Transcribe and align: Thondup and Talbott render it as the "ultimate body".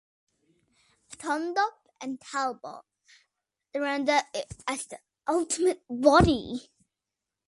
Thondup 1.15 1.75
and 2.01 2.19
Talbott 2.19 2.85
render 3.75 4.21
it 4.33 4.51
as 4.67 4.87
the 4.87 4.97
"ultimate 5.27 5.83
body". 5.87 6.71